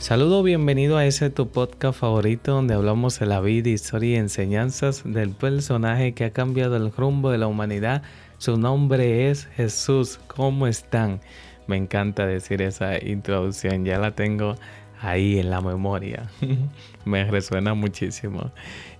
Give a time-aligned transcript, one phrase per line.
[0.00, 5.02] Saludo, bienvenido a ese tu podcast favorito donde hablamos de la vida, historia y enseñanzas
[5.04, 8.02] del personaje que ha cambiado el rumbo de la humanidad.
[8.38, 10.18] Su nombre es Jesús.
[10.26, 11.20] ¿Cómo están?
[11.66, 14.54] Me encanta decir esa introducción, ya la tengo
[15.02, 16.30] ahí en la memoria.
[17.04, 18.52] me resuena muchísimo.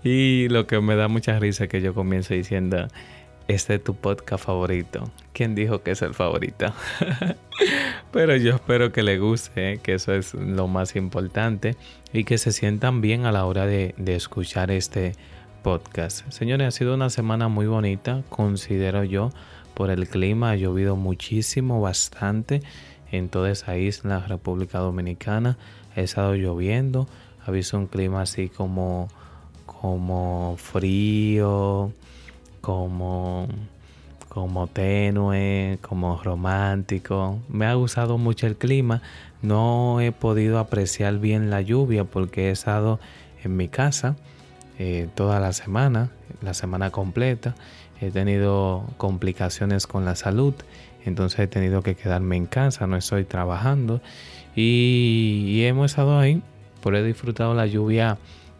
[0.04, 2.88] Y lo que me da mucha risa es que yo comienzo diciendo,
[3.50, 5.10] este es tu podcast favorito.
[5.32, 6.72] ¿Quién dijo que es el favorito?
[8.12, 11.76] Pero yo espero que le guste, que eso es lo más importante
[12.12, 15.14] y que se sientan bien a la hora de, de escuchar este
[15.64, 16.30] podcast.
[16.30, 19.30] Señores, ha sido una semana muy bonita, considero yo,
[19.74, 20.52] por el clima.
[20.52, 22.62] Ha llovido muchísimo, bastante
[23.10, 25.58] en toda esa isla, República Dominicana.
[25.96, 27.08] Ha estado lloviendo,
[27.44, 29.08] ha visto un clima así como,
[29.66, 31.92] como frío,
[32.60, 33.48] como,
[34.28, 37.38] como tenue, como romántico.
[37.48, 39.02] Me ha gustado mucho el clima.
[39.42, 43.00] No he podido apreciar bien la lluvia porque he estado
[43.42, 44.16] en mi casa
[44.78, 46.10] eh, toda la semana,
[46.42, 47.54] la semana completa.
[48.00, 50.54] He tenido complicaciones con la salud,
[51.04, 54.00] entonces he tenido que quedarme en casa, no estoy trabajando
[54.56, 56.42] y, y hemos estado ahí,
[56.82, 58.16] por he disfrutado la lluvia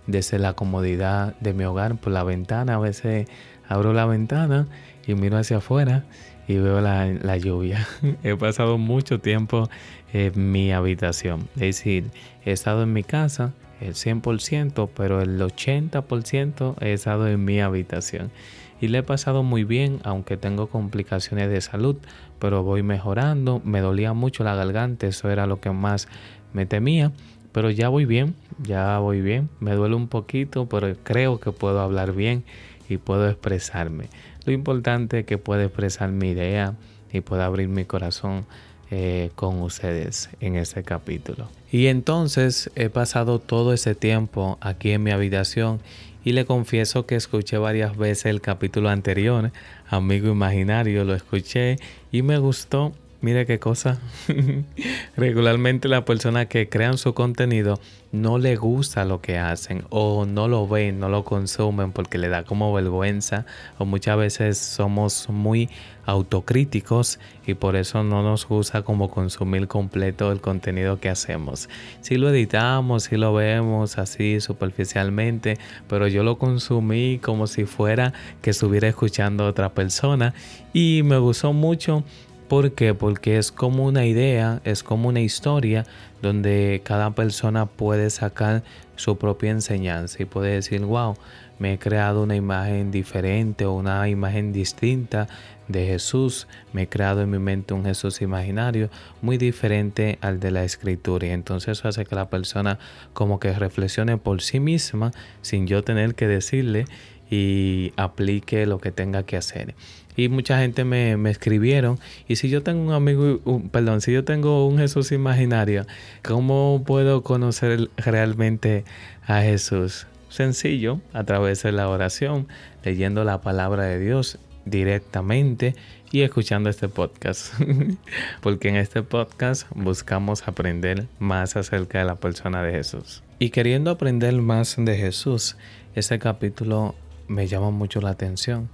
[0.06, 2.74] desde la comodidad de mi hogar por la ventana.
[2.74, 3.28] A veces
[3.70, 4.66] abro la ventana
[5.06, 6.04] y miro hacia afuera
[6.46, 7.86] y veo la, la, lluvia.
[8.24, 9.70] he pasado mucho tiempo
[10.12, 11.48] en mi habitación.
[11.54, 12.10] Es decir,
[12.44, 18.32] he estado en mi casa el 100%, pero el 80% he estado en mi habitación.
[18.80, 21.96] Y le he pasado muy bien, aunque tengo complicaciones de salud,
[22.40, 23.60] pero voy mejorando.
[23.64, 26.08] Me dolía mucho la garganta, eso era lo que más
[26.52, 27.12] me temía.
[27.52, 29.48] Pero ya voy bien, ya voy bien.
[29.60, 32.44] Me duele un poquito, pero creo que puedo hablar bien
[32.90, 34.08] y puedo expresarme.
[34.44, 36.74] Lo importante es que pueda expresar mi idea
[37.12, 38.44] y pueda abrir mi corazón
[38.90, 41.48] eh, con ustedes en este capítulo.
[41.70, 45.80] Y entonces he pasado todo ese tiempo aquí en mi habitación
[46.24, 49.52] y le confieso que escuché varias veces el capítulo anterior,
[49.88, 51.76] Amigo Imaginario, lo escuché
[52.10, 53.98] y me gustó Mire qué cosa.
[55.16, 57.78] Regularmente las personas que crean su contenido
[58.12, 62.28] no le gusta lo que hacen o no lo ven, no lo consumen porque le
[62.28, 63.44] da como vergüenza
[63.76, 65.68] o muchas veces somos muy
[66.06, 71.68] autocríticos y por eso no nos gusta como consumir completo el contenido que hacemos.
[72.00, 75.58] Si lo editamos, si lo vemos así superficialmente,
[75.88, 80.34] pero yo lo consumí como si fuera que estuviera escuchando a otra persona
[80.72, 82.02] y me gustó mucho
[82.50, 82.94] ¿Por qué?
[82.94, 85.86] Porque es como una idea, es como una historia
[86.20, 88.64] donde cada persona puede sacar
[88.96, 91.14] su propia enseñanza y puede decir, wow,
[91.60, 95.28] me he creado una imagen diferente o una imagen distinta
[95.68, 98.90] de Jesús, me he creado en mi mente un Jesús imaginario
[99.22, 102.80] muy diferente al de la escritura y entonces eso hace que la persona
[103.12, 106.86] como que reflexione por sí misma sin yo tener que decirle
[107.30, 109.76] y aplique lo que tenga que hacer.
[110.20, 111.98] Y mucha gente me, escribieron,
[112.28, 113.40] y si yo tengo un amigo,
[113.72, 115.86] perdón, si yo tengo un Jesús imaginario,
[116.22, 118.84] ¿cómo puedo conocer realmente
[119.26, 120.06] a Jesús?
[120.28, 122.48] Sencillo, a través de la oración,
[122.84, 125.74] leyendo la palabra de Dios directamente
[126.12, 127.54] y escuchando este podcast.
[128.42, 133.22] Porque en este podcast buscamos aprender más acerca de la persona de Jesús.
[133.38, 135.56] Y queriendo aprender más de Jesús,
[135.94, 136.94] este capítulo
[137.26, 138.68] me llama mucho la atención,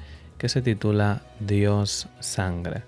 [0.46, 2.84] que se titula Dios sangre.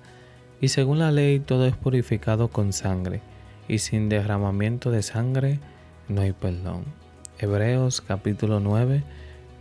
[0.61, 3.21] Y según la ley todo es purificado con sangre,
[3.67, 5.59] y sin derramamiento de sangre
[6.07, 6.85] no hay perdón.
[7.41, 9.03] Hebreos capítulo 9,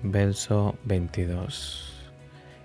[0.04, 1.92] verso 22.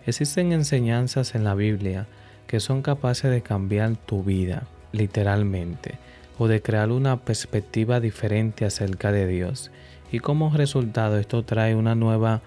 [0.05, 2.07] Existen enseñanzas en la Biblia
[2.47, 5.95] que son capaces de cambiar tu vida, literalmente,
[6.37, 9.71] o de crear una perspectiva diferente acerca de Dios.
[10.11, 12.43] Y como resultado esto trae una nueva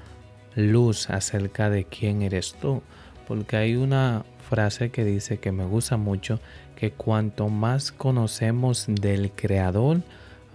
[0.56, 2.82] luz acerca de quién eres tú,
[3.28, 6.40] porque hay una frase que dice que me gusta mucho,
[6.76, 10.02] que cuanto más conocemos del Creador,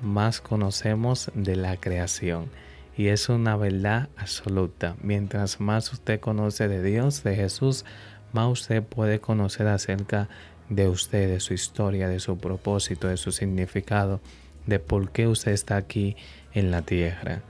[0.02, 2.50] más conocemos de la creación.
[2.96, 4.96] Y es una verdad absoluta.
[5.02, 7.84] Mientras más usted conoce de Dios, de Jesús,
[8.32, 10.28] más usted puede conocer acerca
[10.68, 14.20] de usted, de su historia, de su propósito, de su significado,
[14.66, 16.16] de por qué usted está aquí
[16.52, 17.42] en la tierra.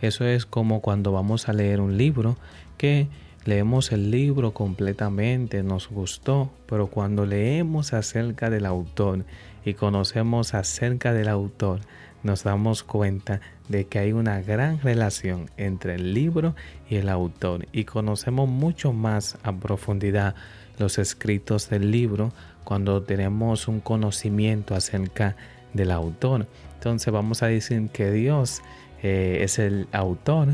[0.00, 2.36] Eso es como cuando vamos a leer un libro
[2.76, 3.08] que
[3.44, 9.24] leemos el libro completamente, nos gustó, pero cuando leemos acerca del autor
[9.64, 11.80] y conocemos acerca del autor,
[12.22, 16.54] nos damos cuenta de que hay una gran relación entre el libro
[16.88, 20.34] y el autor y conocemos mucho más a profundidad
[20.78, 22.32] los escritos del libro
[22.64, 25.36] cuando tenemos un conocimiento acerca
[25.74, 26.46] del autor.
[26.74, 28.62] Entonces vamos a decir que Dios
[29.02, 30.48] eh, es el autor,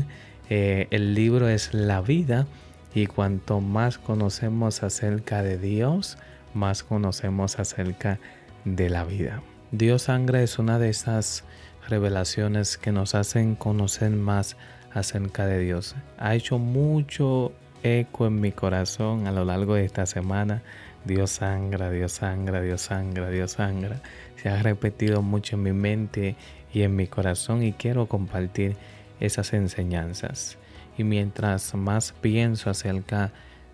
[0.49, 2.47] eh, el libro es la vida
[2.93, 6.17] y cuanto más conocemos acerca de Dios,
[6.53, 8.19] más conocemos acerca
[8.63, 9.41] de la vida.
[9.71, 11.43] Dios sangre es una de esas
[11.87, 14.55] revelaciones que nos hacen conocer más
[14.93, 15.95] acerca de Dios.
[16.17, 17.51] Ha hecho mucho
[17.83, 20.63] eco en mi corazón a lo largo de esta semana.
[21.03, 24.01] Dios sangra, Dios sangra, Dios sangra, Dios sangra.
[24.41, 26.35] Se ha repetido mucho en mi mente
[26.75, 28.75] y en mi corazón y quiero compartir
[29.21, 30.57] esas enseñanzas.
[30.97, 33.31] Y mientras más pienso acerca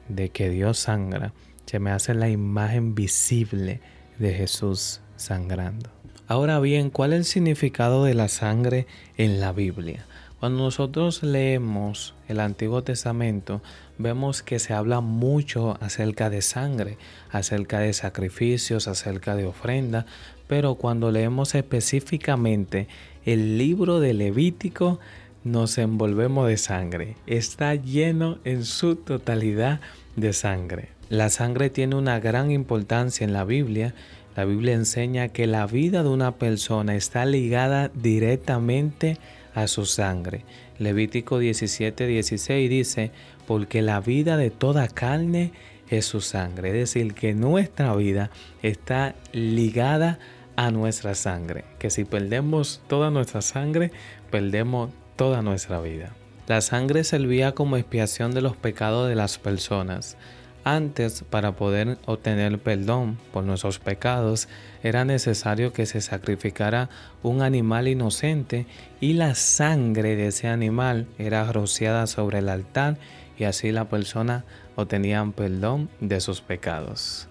[0.07, 1.33] de que Dios sangra,
[1.65, 3.81] se me hace la imagen visible
[4.19, 5.89] de Jesús sangrando.
[6.27, 8.86] Ahora bien, ¿cuál es el significado de la sangre
[9.18, 10.06] en la Biblia?
[10.39, 13.62] Cuando nosotros leemos el Antiguo Testamento,
[13.98, 16.98] vemos que se habla mucho acerca de sangre,
[17.31, 20.06] acerca de sacrificios, acerca de ofrenda,
[20.51, 22.89] pero cuando leemos específicamente
[23.24, 25.00] el libro de Levítico,
[25.45, 27.15] nos envolvemos de sangre.
[27.25, 29.80] Está lleno en su totalidad
[30.18, 30.89] de sangre.
[31.07, 33.95] La sangre tiene una gran importancia en la Biblia.
[34.36, 39.19] La Biblia enseña que la vida de una persona está ligada directamente
[39.56, 40.44] a su sangre.
[40.80, 43.12] Levítico 17, 16 dice,
[43.48, 45.53] porque la vida de toda carne
[45.89, 46.69] es su sangre.
[46.69, 48.31] Es decir, que nuestra vida
[48.62, 50.40] está ligada a
[50.71, 51.65] nuestra sangre.
[51.80, 53.92] Que si perdemos toda nuestra sangre,
[54.30, 56.13] perdemos toda nuestra vida.
[56.48, 60.18] La sangre servía como expiación de los pecados de las personas.
[60.63, 64.48] Antes, para poder obtener perdón por nuestros pecados,
[64.83, 66.89] era necesario que se sacrificara
[67.24, 68.68] un animal inocente
[69.00, 72.98] y la sangre de ese animal era rociada sobre el altar
[73.39, 74.45] y así la persona
[74.75, 77.30] obtenía perdón de sus pecados.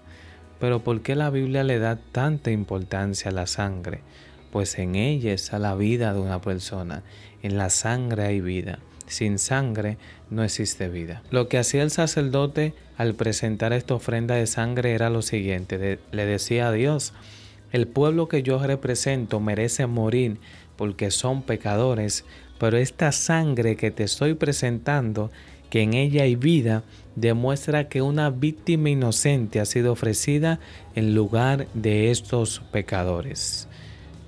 [0.61, 4.01] Pero ¿por qué la Biblia le da tanta importancia a la sangre?
[4.51, 7.01] Pues en ella está la vida de una persona,
[7.41, 8.77] en la sangre hay vida.
[9.07, 9.97] Sin sangre
[10.29, 11.23] no existe vida.
[11.31, 15.99] Lo que hacía el sacerdote al presentar esta ofrenda de sangre era lo siguiente.
[16.11, 17.13] le decía a Dios,
[17.71, 20.37] el pueblo que yo represento merece morir
[20.77, 22.23] porque son pecadores,
[22.59, 25.31] pero esta sangre que te estoy presentando,
[25.71, 26.83] que en ella hay vida,
[27.15, 30.59] demuestra que una víctima inocente ha sido ofrecida
[30.95, 33.67] en lugar de estos pecadores.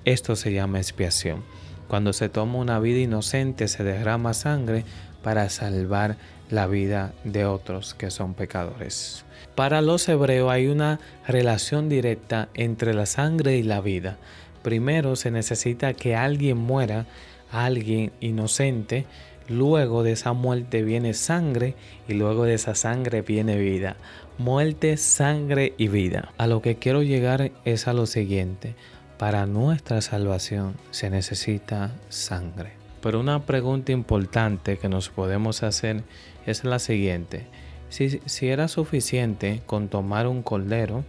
[0.06, 1.44] Esto se llama expiación.
[1.88, 4.84] Cuando se toma una vida inocente se derrama sangre
[5.22, 6.18] para salvar
[6.50, 9.26] la vida de otros que son pecadores.
[9.56, 14.18] Para los hebreos hay una relación directa entre la sangre y la vida.
[14.62, 17.06] Primero se necesita que alguien muera,
[17.52, 19.06] alguien inocente,
[19.48, 21.76] luego de esa muerte viene sangre
[22.08, 23.96] y luego de esa sangre viene vida.
[24.38, 26.32] Muerte, sangre y vida.
[26.38, 28.76] A lo que quiero llegar es a lo siguiente.
[29.18, 32.74] Para nuestra salvación se necesita sangre.
[33.02, 36.04] Pero una pregunta importante que nos podemos hacer
[36.46, 37.46] es la siguiente.
[37.90, 41.04] Si, si era suficiente con tomar un cordero,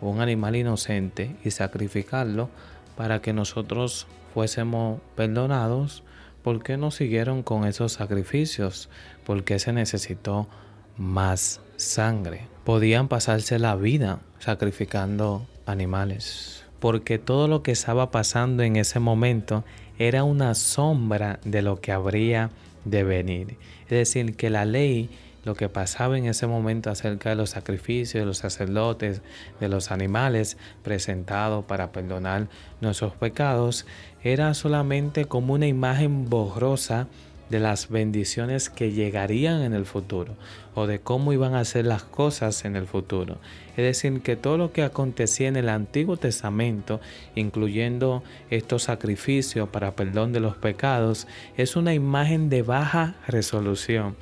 [0.00, 2.48] un animal inocente, y sacrificarlo
[2.96, 6.02] para que nosotros fuésemos perdonados,
[6.42, 8.88] ¿por qué no siguieron con esos sacrificios?
[9.24, 10.48] ¿Por qué se necesitó
[10.96, 12.48] más sangre?
[12.64, 19.64] Podían pasarse la vida sacrificando animales porque todo lo que estaba pasando en ese momento
[19.98, 22.50] era una sombra de lo que habría
[22.84, 23.56] de venir.
[23.84, 25.10] Es decir, que la ley,
[25.44, 29.22] lo que pasaba en ese momento acerca de los sacrificios de los sacerdotes,
[29.58, 32.48] de los animales presentados para perdonar
[32.80, 33.86] nuestros pecados,
[34.22, 37.08] era solamente como una imagen borrosa
[37.50, 40.36] de las bendiciones que llegarían en el futuro
[40.74, 43.38] o de cómo iban a ser las cosas en el futuro.
[43.76, 47.00] Es decir, que todo lo que acontecía en el Antiguo Testamento,
[47.34, 54.14] incluyendo estos sacrificios para perdón de los pecados, es una imagen de baja resolución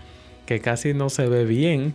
[0.49, 1.95] que casi no se ve bien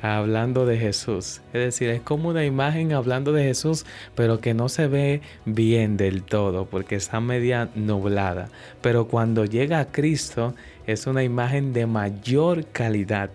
[0.00, 1.42] hablando de Jesús.
[1.52, 5.98] Es decir, es como una imagen hablando de Jesús, pero que no se ve bien
[5.98, 8.48] del todo porque está media nublada.
[8.80, 10.54] Pero cuando llega a Cristo
[10.86, 13.28] es una imagen de mayor calidad.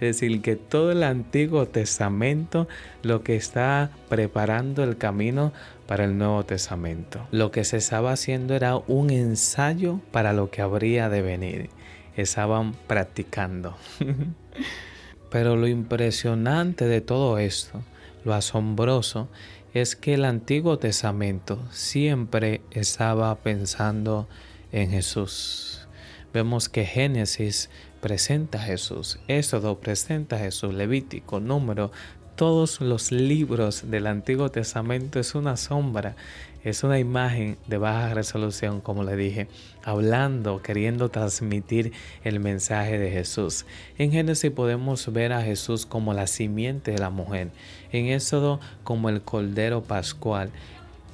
[0.00, 2.68] decir, que todo el Antiguo Testamento
[3.02, 5.52] lo que está preparando el camino
[5.86, 7.26] para el Nuevo Testamento.
[7.32, 11.75] Lo que se estaba haciendo era un ensayo para lo que habría de venir.
[12.16, 13.76] Estaban practicando.
[15.30, 17.82] Pero lo impresionante de todo esto,
[18.24, 19.28] lo asombroso,
[19.74, 24.26] es que el Antiguo Testamento siempre estaba pensando
[24.72, 25.86] en Jesús.
[26.32, 27.70] Vemos que Génesis
[28.00, 31.90] presenta a Jesús, Éxodo presenta a Jesús, Levítico, Número,
[32.36, 36.16] todos los libros del Antiguo Testamento es una sombra,
[36.66, 39.46] es una imagen de baja resolución, como le dije,
[39.84, 41.92] hablando, queriendo transmitir
[42.24, 43.66] el mensaje de Jesús.
[43.98, 47.50] En Génesis podemos ver a Jesús como la simiente de la mujer,
[47.92, 50.50] en Éxodo como el Cordero Pascual,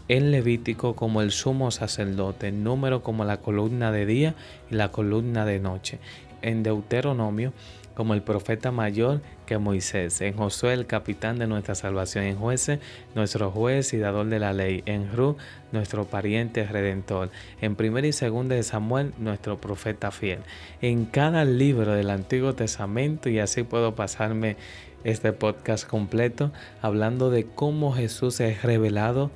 [0.08, 4.34] en Levítico como el sumo sacerdote, en Número como la columna de día
[4.70, 5.98] y la columna de noche,
[6.40, 7.52] en Deuteronomio
[7.94, 12.80] como el profeta mayor que Moisés, en Josué el capitán de nuestra salvación, en Jueces
[13.14, 15.36] nuestro juez y dador de la ley, en Ru
[15.72, 17.30] nuestro pariente redentor,
[17.60, 20.40] en primera y segunda de Samuel nuestro profeta fiel.
[20.80, 24.56] En cada libro del Antiguo Testamento y así puedo pasarme
[25.04, 29.30] este podcast completo hablando de cómo Jesús es revelado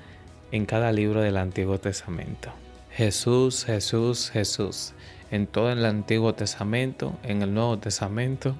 [0.52, 2.50] en cada libro del Antiguo Testamento.
[2.90, 4.94] Jesús, Jesús, Jesús
[5.30, 8.56] en todo el Antiguo Testamento, en el Nuevo Testamento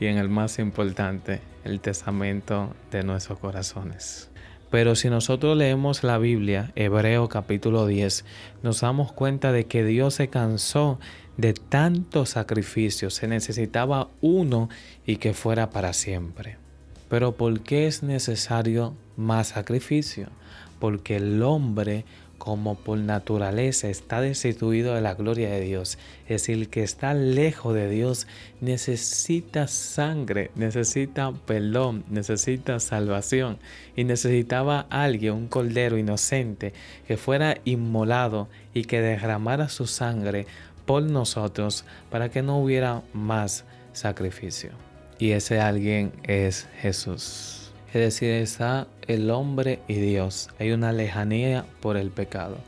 [0.00, 4.30] y en el más importante, el Testamento de nuestros corazones.
[4.70, 8.24] Pero si nosotros leemos la Biblia, Hebreo capítulo 10,
[8.62, 10.98] nos damos cuenta de que Dios se cansó
[11.36, 14.68] de tantos sacrificios, se necesitaba uno
[15.06, 16.56] y que fuera para siempre.
[17.08, 20.28] Pero ¿por qué es necesario más sacrificio?
[20.80, 22.04] Porque el hombre
[22.38, 27.74] como por naturaleza está destituido de la gloria de Dios, es decir, que está lejos
[27.74, 28.26] de Dios,
[28.60, 33.58] necesita sangre, necesita perdón, necesita salvación
[33.96, 36.72] y necesitaba alguien, un cordero inocente,
[37.06, 40.46] que fuera inmolado y que derramara su sangre
[40.84, 44.70] por nosotros para que no hubiera más sacrificio.
[45.18, 47.65] Y ese alguien es Jesús.
[47.96, 50.50] Es decir, está el hombre y Dios.
[50.58, 52.58] Hay una lejanía por el pecado.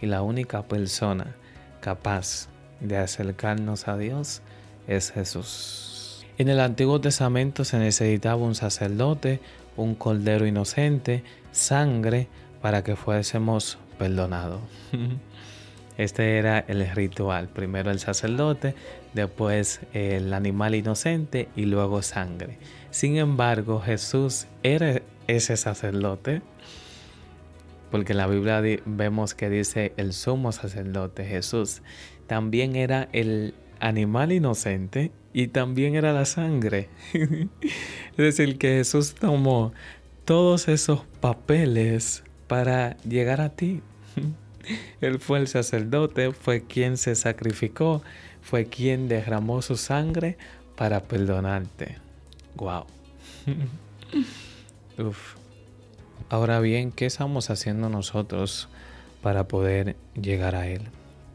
[0.00, 1.36] Y la única persona
[1.80, 2.48] capaz
[2.80, 4.42] de acercarnos a Dios
[4.88, 6.26] es Jesús.
[6.36, 9.38] En el Antiguo Testamento se necesitaba un sacerdote,
[9.76, 11.22] un cordero inocente,
[11.52, 12.26] sangre
[12.60, 14.62] para que fuésemos perdonados.
[15.98, 17.48] Este era el ritual.
[17.48, 18.74] Primero el sacerdote,
[19.14, 22.58] después el animal inocente y luego sangre.
[22.90, 26.42] Sin embargo, Jesús era ese sacerdote,
[27.90, 31.82] porque en la Biblia vemos que dice el sumo sacerdote Jesús.
[32.26, 36.88] También era el animal inocente y también era la sangre.
[37.12, 39.72] es decir, que Jesús tomó
[40.24, 43.82] todos esos papeles para llegar a ti.
[45.00, 48.02] Él fue el sacerdote, fue quien se sacrificó,
[48.40, 50.36] fue quien derramó su sangre
[50.76, 51.96] para perdonarte.
[52.56, 52.86] Wow.
[54.98, 55.36] Uf.
[56.28, 58.68] Ahora bien, ¿qué estamos haciendo nosotros
[59.20, 60.82] para poder llegar a Él?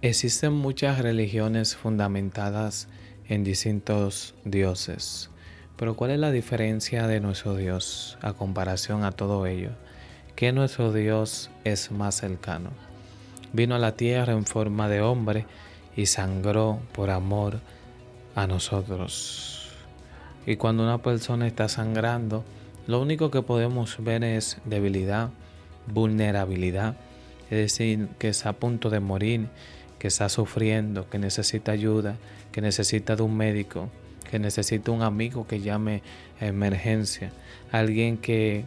[0.02, 2.88] Existen muchas religiones fundamentadas
[3.28, 5.30] en distintos dioses,
[5.76, 9.72] pero ¿cuál es la diferencia de nuestro Dios a comparación a todo ello?
[10.36, 12.72] Que nuestro Dios es más cercano.
[13.54, 15.46] Vino a la tierra en forma de hombre
[15.96, 17.60] y sangró por amor
[18.36, 19.72] a nosotros.
[20.46, 22.44] Y cuando una persona está sangrando,
[22.88, 25.30] lo único que podemos ver es debilidad,
[25.88, 26.96] vulnerabilidad.
[27.50, 29.48] Es decir, que está a punto de morir,
[30.00, 32.16] que está sufriendo, que necesita ayuda,
[32.52, 33.90] que necesita de un médico,
[34.30, 36.02] que necesita un amigo que llame
[36.40, 37.32] a emergencia,
[37.72, 38.66] alguien que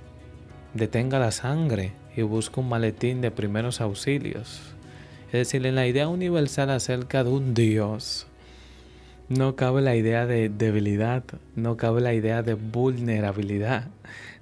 [0.75, 4.70] detenga la sangre y busque un maletín de primeros auxilios.
[5.33, 8.27] Es decir, en la idea universal acerca de un Dios,
[9.29, 11.23] no cabe la idea de debilidad,
[11.55, 13.87] no cabe la idea de vulnerabilidad.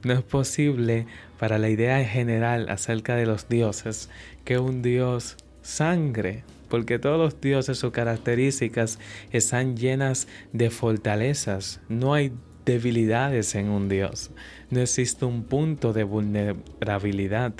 [0.02, 1.07] No es posible
[1.38, 4.09] para la idea general acerca de los dioses
[4.47, 8.99] que un dios sangre, porque todos los dioses, sus características
[9.30, 11.80] están llenas de fortalezas.
[11.90, 12.33] No hay
[12.64, 14.30] debilidades en un dios.
[14.71, 17.52] No existe un punto de vulnerabilidad.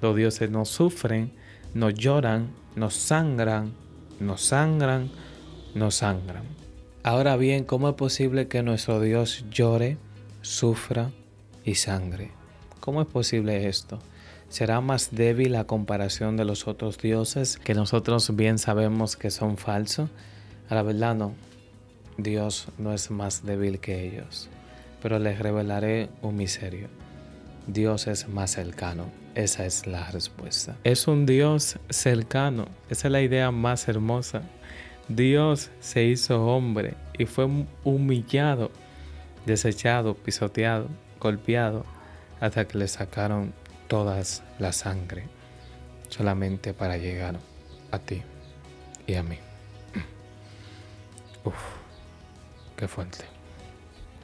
[0.00, 1.30] Los dioses no sufren,
[1.74, 3.72] no lloran, no sangran,
[4.20, 5.10] no sangran,
[5.74, 6.44] no sangran.
[7.02, 9.96] Ahora bien, ¿cómo es posible que nuestro Dios llore,
[10.42, 11.10] sufra
[11.64, 12.30] y sangre?
[12.80, 13.98] ¿Cómo es posible esto?
[14.48, 19.56] ¿Será más débil a comparación de los otros dioses que nosotros bien sabemos que son
[19.56, 20.10] falsos?
[20.68, 21.34] A la verdad no,
[22.18, 24.48] Dios no es más débil que ellos,
[25.00, 26.88] pero les revelaré un misterio.
[27.66, 29.21] Dios es más cercano.
[29.34, 30.76] Esa es la respuesta.
[30.84, 32.66] Es un Dios cercano.
[32.90, 34.42] Esa es la idea más hermosa.
[35.08, 37.48] Dios se hizo hombre y fue
[37.84, 38.70] humillado,
[39.46, 41.84] desechado, pisoteado, golpeado,
[42.40, 43.54] hasta que le sacaron
[43.88, 45.24] todas la sangre,
[46.08, 47.38] solamente para llegar
[47.90, 48.22] a ti
[49.06, 49.38] y a mí.
[51.44, 51.54] Uf,
[52.76, 53.24] qué fuerte.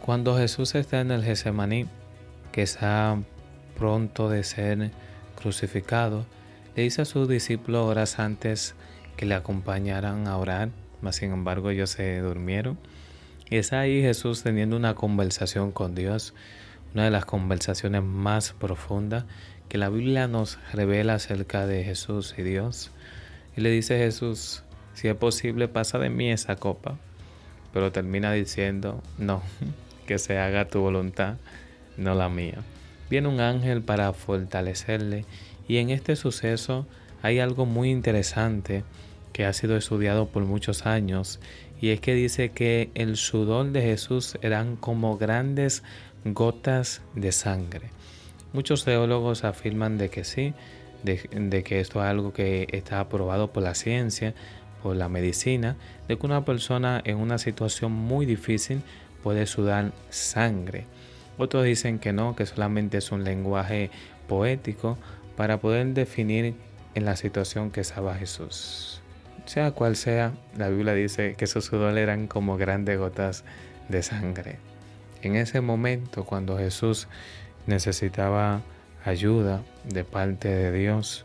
[0.04, 1.86] Cuando Jesús está en el Getsemaní,
[2.52, 3.18] que está
[3.78, 4.90] pronto de ser
[5.40, 6.26] crucificado,
[6.76, 8.74] le dice a sus discípulos horas antes
[9.16, 10.70] que le acompañaran a orar,
[11.00, 12.78] mas sin embargo ellos se durmieron.
[13.50, 16.34] Y es ahí Jesús teniendo una conversación con Dios,
[16.94, 19.24] una de las conversaciones más profundas
[19.68, 22.90] que la Biblia nos revela acerca de Jesús y Dios.
[23.56, 24.62] Y le dice Jesús,
[24.94, 26.96] si es posible, pasa de mí esa copa.
[27.72, 29.42] Pero termina diciendo, no,
[30.06, 31.36] que se haga tu voluntad,
[31.96, 32.58] no la mía.
[33.10, 35.24] Viene un ángel para fortalecerle
[35.66, 36.86] y en este suceso
[37.22, 38.84] hay algo muy interesante
[39.32, 41.40] que ha sido estudiado por muchos años
[41.80, 45.82] y es que dice que el sudor de Jesús eran como grandes
[46.24, 47.90] gotas de sangre.
[48.52, 50.54] Muchos teólogos afirman de que sí,
[51.02, 54.34] de, que esto es algo que está aprobado por la ciencia,
[54.82, 55.76] por la medicina,
[56.08, 58.82] de que una persona en una situación muy difícil
[59.22, 60.86] puede sudar sangre.
[61.38, 63.90] Otros dicen que no, que solamente es un lenguaje
[64.26, 64.98] poético
[65.36, 66.54] para poder definir
[66.94, 69.00] en la situación que estaba Jesús.
[69.46, 73.44] Sea cual sea, la Biblia dice que sus sudor eran como grandes gotas
[73.88, 74.58] de sangre.
[75.22, 77.08] En ese momento, cuando Jesús
[77.66, 78.62] necesitaba
[79.04, 81.24] ayuda de parte de Dios,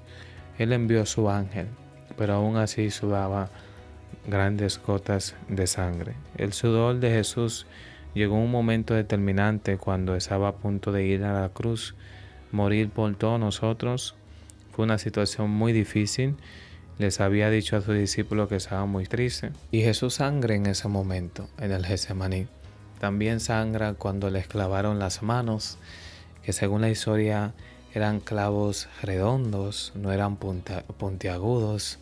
[0.57, 1.67] Él envió a su ángel,
[2.17, 3.49] pero aún así sudaba
[4.27, 6.13] grandes gotas de sangre.
[6.37, 7.65] El sudor de Jesús
[8.13, 11.95] Llegó un momento determinante cuando estaba a punto de ir a la cruz,
[12.51, 14.15] morir por todos nosotros.
[14.71, 16.35] Fue una situación muy difícil.
[16.99, 19.51] Les había dicho a sus discípulos que estaba muy triste.
[19.71, 22.45] Y Jesús sangra en ese momento, en el Getsemaní.
[22.99, 25.79] También sangra cuando le clavaron las manos,
[26.43, 27.53] que según la historia
[27.95, 31.99] eran clavos redondos, no eran puntiagudos.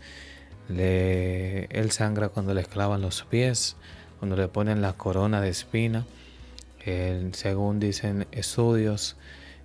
[0.68, 3.78] Le, él sangra cuando le clavan los pies
[4.22, 6.06] cuando le ponen la corona de espina.
[7.32, 9.16] según dicen estudios,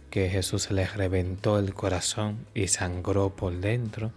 [0.08, 4.12] que Jesús le reventó el corazón y sangró por dentro.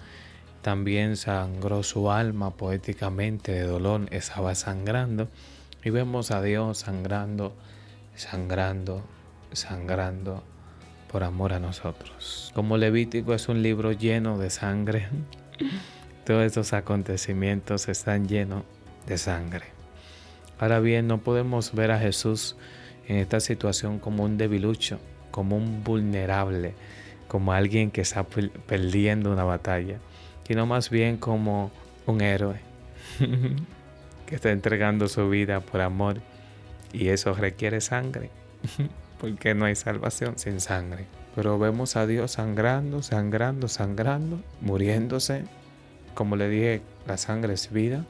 [0.62, 5.28] También sangró su alma poéticamente de dolor, estaba sangrando.
[5.84, 7.54] Y vemos a Dios sangrando,
[8.15, 9.04] sangrando,
[9.52, 10.41] sangrando
[11.12, 12.54] por amor a nosotros.
[12.56, 15.10] Como Levítico es un libro lleno de sangre,
[16.25, 18.63] todos estos acontecimientos están llenos
[19.06, 19.79] de sangre.
[20.60, 22.58] Ahora bien, no podemos ver a Jesús
[23.08, 25.00] en esta situación como un debilucho,
[25.32, 26.74] como un vulnerable,
[27.30, 30.00] como alguien que está perdiendo una batalla,
[30.45, 31.72] sino más bien como
[32.06, 32.60] un héroe
[34.26, 36.19] que está entregando su vida por amor
[36.91, 38.30] y eso requiere sangre,
[39.22, 41.06] porque no hay salvación sin sangre.
[41.36, 45.43] Pero vemos a Dios sangrando, sangrando, sangrando, muriéndose.
[46.15, 48.06] Como le dije, la sangre es vida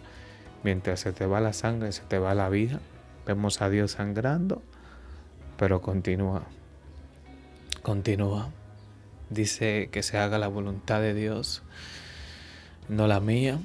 [0.63, 2.79] Mientras se te va la sangre, se te va la vida.
[3.25, 4.61] Vemos a Dios sangrando,
[5.57, 6.43] pero continúa.
[7.81, 8.49] Continúa.
[9.29, 11.61] Dice que se haga la voluntad de Dios,
[12.87, 13.59] no la mía.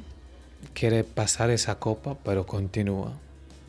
[0.72, 3.12] Quiere pasar esa copa, pero continúa.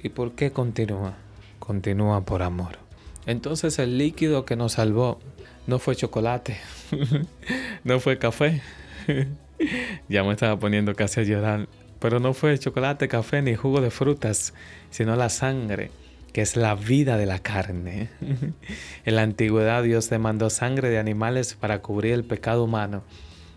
[0.04, 1.16] ¿Y por qué continúa?
[1.60, 2.78] Continúa por amor.
[3.26, 5.20] Entonces el líquido que nos salvó
[5.66, 6.58] no fue chocolate,
[7.84, 8.62] no fue café.
[10.10, 11.68] ya me estaba poniendo casi a llorar.
[12.06, 14.54] Pero no fue chocolate, café ni jugo de frutas,
[14.92, 15.90] sino la sangre,
[16.34, 18.10] que es la vida de la carne.
[19.06, 23.02] en la antigüedad Dios demandó sangre de animales para cubrir el pecado humano,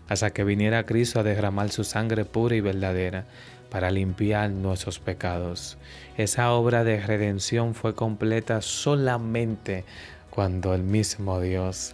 [0.07, 3.27] hasta que viniera Cristo a derramar su sangre pura y verdadera
[3.69, 5.77] para limpiar nuestros pecados.
[6.17, 9.85] Esa obra de redención fue completa solamente
[10.31, 11.93] cuando el mismo Dios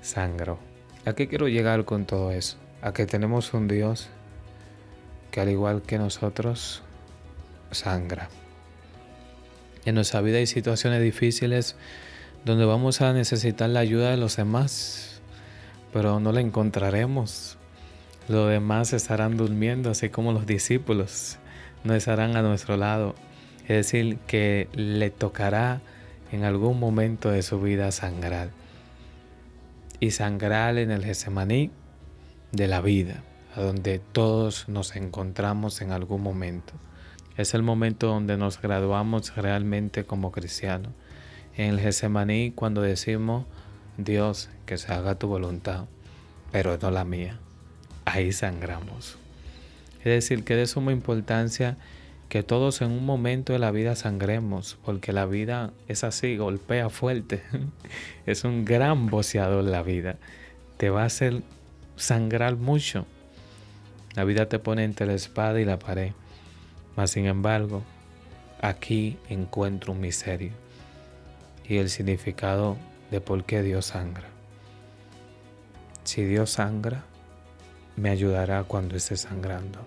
[0.00, 0.58] sangró.
[1.06, 2.56] ¿A qué quiero llegar con todo eso?
[2.80, 4.10] A que tenemos un Dios
[5.32, 6.82] que al igual que nosotros,
[7.72, 8.28] sangra.
[9.84, 11.74] En nuestra vida hay situaciones difíciles
[12.44, 15.22] donde vamos a necesitar la ayuda de los demás,
[15.92, 17.56] pero no la encontraremos.
[18.28, 21.38] Los demás estarán durmiendo, así como los discípulos
[21.82, 23.14] no estarán a nuestro lado.
[23.62, 25.80] Es decir, que le tocará
[26.30, 28.50] en algún momento de su vida sangrar.
[29.98, 31.70] Y sangrar en el Getsemaní
[32.52, 33.22] de la vida
[33.54, 36.72] a donde todos nos encontramos en algún momento.
[37.36, 40.92] Es el momento donde nos graduamos realmente como cristianos.
[41.56, 43.46] En el Getsemaní cuando decimos,
[43.96, 45.84] Dios, que se haga tu voluntad,
[46.50, 47.38] pero no la mía.
[48.04, 49.16] Ahí sangramos.
[49.98, 51.76] Es decir, que de suma importancia
[52.28, 56.88] que todos en un momento de la vida sangremos, porque la vida es así, golpea
[56.88, 57.42] fuerte.
[58.26, 60.16] es un gran boceador la vida.
[60.78, 61.42] Te va a hacer
[61.96, 63.06] sangrar mucho.
[64.14, 66.12] La vida te pone entre la espada y la pared.
[66.96, 67.82] Mas sin embargo,
[68.60, 70.52] aquí encuentro un misterio.
[71.66, 72.76] Y el significado
[73.10, 74.28] de por qué Dios sangra.
[76.04, 77.04] Si Dios sangra,
[77.96, 79.86] me ayudará cuando esté sangrando.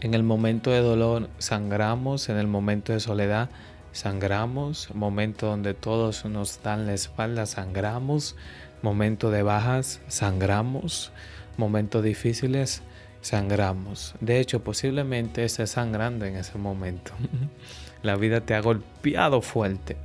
[0.00, 3.50] En el momento de dolor sangramos, en el momento de soledad
[3.92, 8.36] sangramos, momento donde todos nos dan la espalda sangramos,
[8.82, 11.10] momento de bajas sangramos,
[11.58, 12.82] momentos difíciles
[13.20, 14.14] sangramos.
[14.20, 17.12] De hecho, posiblemente estés sangrando en ese momento.
[18.02, 19.96] la vida te ha golpeado fuerte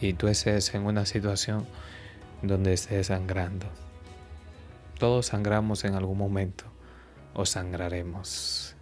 [0.00, 1.66] y tú estés en una situación
[2.42, 3.66] donde estés sangrando.
[4.98, 6.64] Todos sangramos en algún momento
[7.34, 8.74] o sangraremos.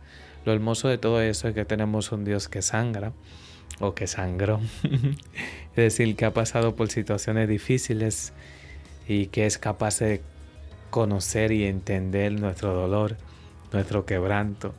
[0.44, 3.12] Lo hermoso de todo eso es que tenemos un Dios que sangra
[3.80, 4.60] o que sangró.
[4.82, 8.32] es decir, que ha pasado por situaciones difíciles
[9.06, 10.22] y que es capaz de
[10.90, 13.16] conocer y entender nuestro dolor,
[13.72, 14.74] nuestro quebranto.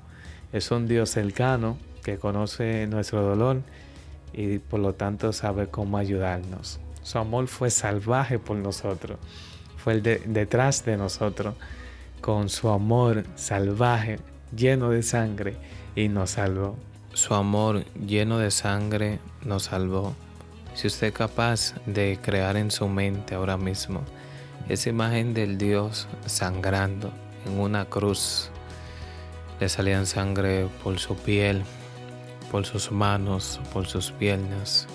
[0.52, 3.62] Es un Dios cercano que conoce nuestro dolor
[4.34, 6.80] y por lo tanto sabe cómo ayudarnos.
[7.04, 9.18] Su amor fue salvaje por nosotros,
[9.78, 11.56] fue el detrás de nosotros,
[12.22, 14.20] con su amor salvaje,
[14.56, 15.56] lleno de sangre,
[15.96, 16.76] y nos salvó.
[17.14, 20.14] Su amor lleno de sangre nos salvó.
[20.76, 24.02] Si usted es capaz de crear en su mente ahora mismo
[24.70, 27.12] esa imagen del Dios sangrando
[27.46, 28.52] en una cruz,
[29.60, 31.64] le salían sangre por su piel,
[32.52, 34.88] por sus manos, por sus piernas.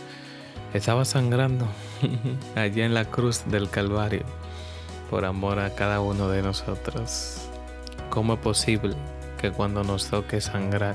[0.73, 1.67] Estaba sangrando
[2.55, 4.23] allí en la cruz del Calvario
[5.11, 7.49] por amor a cada uno de nosotros.
[8.11, 8.95] ¿Cómo es posible
[9.41, 10.95] que cuando nos toque sangrar,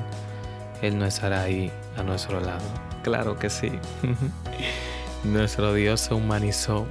[0.81, 2.63] Él no estará ahí a nuestro lado?
[3.03, 3.71] Claro que sí.
[5.25, 6.87] Nuestro Dios se humanizó,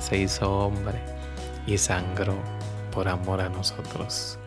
[0.00, 1.17] se hizo hombre
[1.68, 2.34] y sangró
[2.90, 4.38] por amor a nosotros.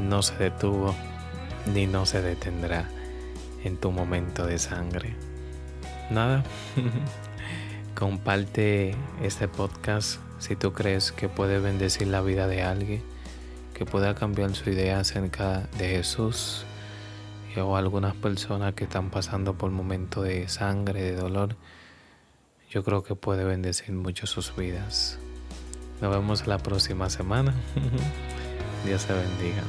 [0.00, 0.94] No se detuvo
[1.72, 2.88] ni no se detendrá
[3.62, 5.14] en tu momento de sangre.
[6.10, 6.42] Nada,
[7.94, 13.02] comparte este podcast si tú crees que puede bendecir la vida de alguien,
[13.74, 16.64] que pueda cambiar su idea acerca de Jesús
[17.56, 21.56] o algunas personas que están pasando por momentos de sangre, de dolor,
[22.70, 25.18] yo creo que puede bendecir mucho sus vidas.
[26.00, 27.54] Nos vemos la próxima semana.
[28.84, 29.62] Dios te bendiga.